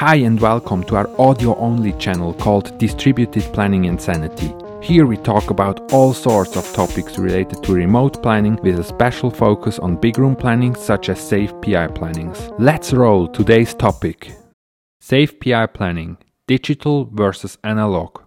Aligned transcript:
Hi 0.00 0.14
and 0.14 0.40
welcome 0.40 0.82
to 0.84 0.96
our 0.96 1.10
audio 1.20 1.54
only 1.56 1.92
channel 1.92 2.32
called 2.32 2.78
Distributed 2.78 3.42
Planning 3.52 3.84
Insanity. 3.84 4.54
Here 4.80 5.04
we 5.04 5.18
talk 5.18 5.50
about 5.50 5.92
all 5.92 6.14
sorts 6.14 6.56
of 6.56 6.64
topics 6.72 7.18
related 7.18 7.62
to 7.62 7.74
remote 7.74 8.22
planning 8.22 8.58
with 8.62 8.78
a 8.78 8.82
special 8.82 9.30
focus 9.30 9.78
on 9.78 10.00
big 10.00 10.16
room 10.16 10.34
planning 10.34 10.74
such 10.74 11.10
as 11.10 11.18
SAFe 11.18 11.52
PI 11.60 11.88
plannings. 11.88 12.50
Let's 12.58 12.94
roll 12.94 13.28
today's 13.28 13.74
topic. 13.74 14.32
SAFe 15.02 15.38
PI 15.38 15.66
planning, 15.66 16.16
digital 16.46 17.04
versus 17.12 17.58
analog. 17.62 18.22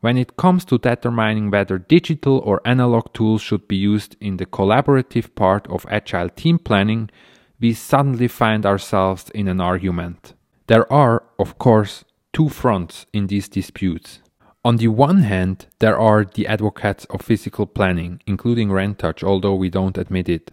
When 0.00 0.16
it 0.16 0.36
comes 0.36 0.64
to 0.66 0.78
determining 0.78 1.50
whether 1.50 1.78
digital 1.78 2.38
or 2.38 2.62
analog 2.64 3.12
tools 3.12 3.42
should 3.42 3.68
be 3.68 3.76
used 3.76 4.16
in 4.20 4.38
the 4.38 4.46
collaborative 4.46 5.34
part 5.34 5.66
of 5.68 5.84
agile 5.90 6.30
team 6.30 6.58
planning, 6.58 7.10
we 7.60 7.74
suddenly 7.74 8.26
find 8.26 8.64
ourselves 8.64 9.28
in 9.34 9.46
an 9.46 9.60
argument. 9.60 10.32
There 10.68 10.90
are, 10.90 11.24
of 11.38 11.58
course, 11.58 12.04
two 12.32 12.48
fronts 12.48 13.04
in 13.12 13.26
these 13.26 13.48
disputes. 13.48 14.20
On 14.64 14.76
the 14.76 14.88
one 14.88 15.22
hand, 15.22 15.66
there 15.80 15.98
are 15.98 16.24
the 16.24 16.46
advocates 16.46 17.04
of 17.06 17.20
physical 17.20 17.66
planning, 17.66 18.22
including 18.26 18.70
Rentouch, 18.70 19.22
although 19.22 19.54
we 19.54 19.68
don't 19.68 19.98
admit 19.98 20.28
it. 20.30 20.50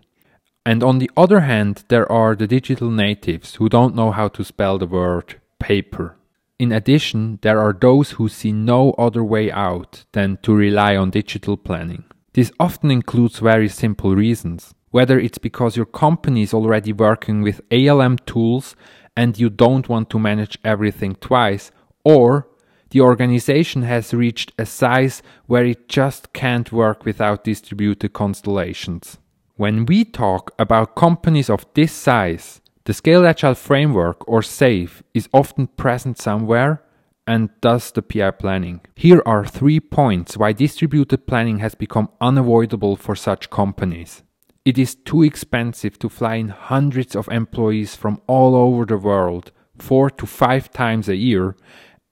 And 0.66 0.84
on 0.84 1.00
the 1.00 1.12
other 1.16 1.42
hand, 1.42 1.86
there 1.88 2.12
are 2.12 2.36
the 2.36 2.48
digital 2.48 2.92
natives 2.92 3.56
who 3.56 3.70
don't 3.70 3.96
know 3.96 4.12
how 4.12 4.28
to 4.30 4.44
spell 4.44 4.78
the 4.78 4.88
word 4.88 5.40
paper. 5.60 6.17
In 6.60 6.72
addition, 6.72 7.38
there 7.44 7.60
are 7.60 7.74
those 7.74 8.12
who 8.12 8.28
see 8.28 8.52
no 8.52 8.92
other 8.94 9.24
way 9.24 9.52
out 9.52 10.06
than 10.14 10.38
to 10.42 10.56
rely 10.56 10.96
on 10.96 11.12
digital 11.12 11.56
planning. 11.56 12.06
This 12.34 12.52
often 12.60 12.90
includes 12.90 13.38
very 13.40 13.70
simple 13.70 14.16
reasons. 14.16 14.74
Whether 14.90 15.20
it's 15.20 15.38
because 15.38 15.78
your 15.78 15.86
company 15.86 16.42
is 16.42 16.56
already 16.56 16.94
working 16.94 17.44
with 17.44 17.62
ALM 17.72 18.18
tools 18.26 18.76
and 19.16 19.38
you 19.38 19.52
don't 19.52 19.88
want 19.88 20.10
to 20.10 20.20
manage 20.20 20.58
everything 20.64 21.16
twice, 21.16 21.72
or 22.04 22.48
the 22.90 23.02
organization 23.02 23.84
has 23.84 24.14
reached 24.14 24.52
a 24.58 24.66
size 24.66 25.22
where 25.46 25.66
it 25.66 25.88
just 25.88 26.34
can't 26.34 26.72
work 26.72 27.06
without 27.06 27.44
distributed 27.44 28.14
constellations. 28.14 29.18
When 29.58 29.86
we 29.86 30.06
talk 30.06 30.52
about 30.58 30.96
companies 30.96 31.50
of 31.50 31.66
this 31.74 31.92
size, 31.92 32.62
the 32.88 32.94
Scaled 32.94 33.26
Agile 33.26 33.54
framework, 33.54 34.26
or 34.30 34.42
SAFe, 34.42 35.02
is 35.14 35.28
often 35.34 35.68
present 35.68 36.18
somewhere 36.18 36.82
and 37.28 37.50
does 37.60 37.92
the 37.92 38.02
PI 38.02 38.32
planning. 38.32 38.80
Here 38.96 39.22
are 39.26 39.46
three 39.46 39.82
points 39.82 40.38
why 40.38 40.54
distributed 40.54 41.28
planning 41.28 41.60
has 41.60 41.76
become 41.76 42.08
unavoidable 42.22 42.96
for 42.96 43.14
such 43.14 43.50
companies. 43.50 44.24
It 44.64 44.78
is 44.78 44.96
too 44.96 45.22
expensive 45.22 46.00
to 46.00 46.08
fly 46.08 46.36
in 46.36 46.48
hundreds 46.48 47.14
of 47.14 47.28
employees 47.28 47.94
from 47.94 48.22
all 48.26 48.56
over 48.56 48.86
the 48.86 48.98
world, 48.98 49.52
four 49.78 50.10
to 50.12 50.26
five 50.26 50.72
times 50.72 51.10
a 51.10 51.18
year, 51.18 51.58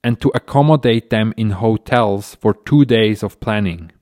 and 0.04 0.20
to 0.20 0.30
accommodate 0.36 1.10
them 1.10 1.34
in 1.38 1.52
hotels 1.52 2.36
for 2.42 2.54
two 2.54 2.84
days 2.84 3.24
of 3.24 3.40
planning. 3.40 3.94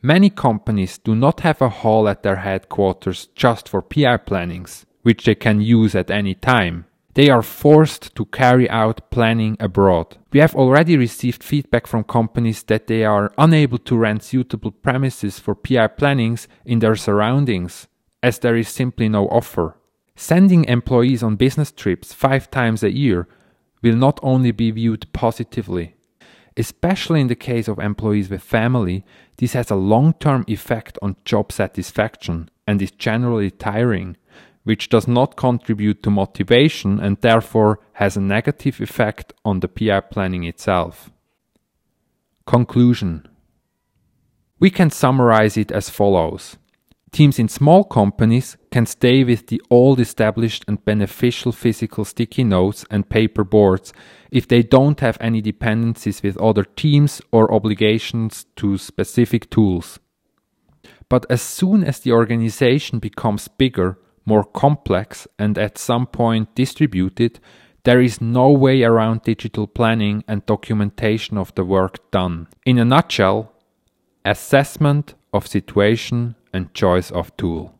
Many 0.00 0.30
companies 0.30 0.96
do 0.96 1.14
not 1.14 1.40
have 1.40 1.60
a 1.60 1.68
hall 1.68 2.08
at 2.08 2.22
their 2.22 2.36
headquarters 2.36 3.26
just 3.34 3.68
for 3.68 3.82
PI 3.82 4.16
plannings 4.16 4.86
which 5.02 5.24
they 5.24 5.34
can 5.34 5.60
use 5.60 5.94
at 5.94 6.10
any 6.10 6.34
time. 6.34 6.86
They 7.14 7.28
are 7.28 7.42
forced 7.42 8.14
to 8.14 8.24
carry 8.26 8.70
out 8.70 9.10
planning 9.10 9.56
abroad. 9.60 10.16
We 10.32 10.40
have 10.40 10.54
already 10.54 10.96
received 10.96 11.44
feedback 11.44 11.86
from 11.86 12.04
companies 12.04 12.62
that 12.64 12.86
they 12.86 13.04
are 13.04 13.32
unable 13.36 13.78
to 13.78 13.98
rent 13.98 14.22
suitable 14.22 14.70
premises 14.70 15.38
for 15.38 15.54
PI 15.54 15.88
plannings 15.88 16.48
in 16.64 16.78
their 16.78 16.96
surroundings, 16.96 17.86
as 18.22 18.38
there 18.38 18.56
is 18.56 18.68
simply 18.68 19.10
no 19.10 19.28
offer. 19.28 19.76
Sending 20.16 20.64
employees 20.64 21.22
on 21.22 21.36
business 21.36 21.70
trips 21.70 22.14
five 22.14 22.50
times 22.50 22.82
a 22.82 22.90
year 22.90 23.28
will 23.82 23.96
not 23.96 24.18
only 24.22 24.52
be 24.52 24.70
viewed 24.70 25.12
positively, 25.12 25.96
especially 26.56 27.20
in 27.20 27.26
the 27.26 27.34
case 27.34 27.68
of 27.68 27.78
employees 27.78 28.30
with 28.30 28.42
family, 28.42 29.04
this 29.36 29.52
has 29.52 29.70
a 29.70 29.76
long 29.76 30.14
term 30.14 30.44
effect 30.48 30.98
on 31.02 31.16
job 31.24 31.52
satisfaction 31.52 32.48
and 32.66 32.80
is 32.80 32.90
generally 32.90 33.50
tiring 33.50 34.16
which 34.64 34.88
does 34.88 35.08
not 35.08 35.36
contribute 35.36 36.02
to 36.02 36.10
motivation 36.10 37.00
and 37.00 37.16
therefore 37.20 37.80
has 37.94 38.16
a 38.16 38.20
negative 38.20 38.80
effect 38.80 39.32
on 39.44 39.60
the 39.60 39.68
PI 39.68 40.00
planning 40.00 40.44
itself. 40.44 41.10
Conclusion 42.46 43.26
We 44.58 44.70
can 44.70 44.90
summarize 44.90 45.56
it 45.56 45.72
as 45.72 45.90
follows. 45.90 46.56
Teams 47.12 47.38
in 47.38 47.48
small 47.48 47.84
companies 47.84 48.56
can 48.70 48.86
stay 48.86 49.22
with 49.22 49.48
the 49.48 49.60
old 49.68 50.00
established 50.00 50.64
and 50.66 50.82
beneficial 50.82 51.52
physical 51.52 52.06
sticky 52.06 52.42
notes 52.42 52.86
and 52.90 53.08
paper 53.08 53.44
boards 53.44 53.92
if 54.30 54.48
they 54.48 54.62
don't 54.62 55.00
have 55.00 55.18
any 55.20 55.42
dependencies 55.42 56.22
with 56.22 56.38
other 56.38 56.64
teams 56.64 57.20
or 57.30 57.52
obligations 57.52 58.46
to 58.56 58.78
specific 58.78 59.50
tools. 59.50 60.00
But 61.10 61.26
as 61.28 61.42
soon 61.42 61.84
as 61.84 62.00
the 62.00 62.12
organization 62.12 62.98
becomes 62.98 63.46
bigger, 63.46 63.98
more 64.24 64.44
complex 64.44 65.26
and 65.38 65.58
at 65.58 65.78
some 65.78 66.06
point 66.06 66.54
distributed, 66.54 67.40
there 67.84 68.00
is 68.00 68.20
no 68.20 68.50
way 68.50 68.82
around 68.82 69.22
digital 69.22 69.66
planning 69.66 70.22
and 70.28 70.46
documentation 70.46 71.36
of 71.36 71.54
the 71.54 71.64
work 71.64 72.10
done. 72.10 72.46
In 72.64 72.78
a 72.78 72.84
nutshell, 72.84 73.52
assessment 74.24 75.14
of 75.32 75.46
situation 75.46 76.36
and 76.52 76.72
choice 76.74 77.10
of 77.10 77.36
tool. 77.36 77.74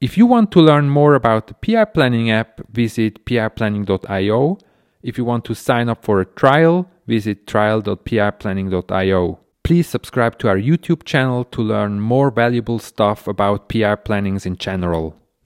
If 0.00 0.16
you 0.16 0.26
want 0.26 0.52
to 0.52 0.60
learn 0.60 0.88
more 0.90 1.14
about 1.14 1.48
the 1.48 1.54
PI 1.54 1.86
Planning 1.86 2.30
app, 2.30 2.60
visit 2.70 3.24
piplanning.io. 3.24 4.58
If 5.02 5.18
you 5.18 5.24
want 5.24 5.44
to 5.46 5.54
sign 5.54 5.88
up 5.88 6.04
for 6.04 6.20
a 6.20 6.24
trial, 6.24 6.88
visit 7.08 7.48
trial.piplanning.io. 7.48 9.40
Please 9.64 9.88
subscribe 9.88 10.38
to 10.38 10.48
our 10.48 10.56
YouTube 10.56 11.02
channel 11.04 11.44
to 11.44 11.60
learn 11.60 12.00
more 12.00 12.30
valuable 12.30 12.78
stuff 12.78 13.26
about 13.26 13.68
PI 13.68 13.96
plannings 13.96 14.46
in 14.46 14.56
general. 14.56 15.16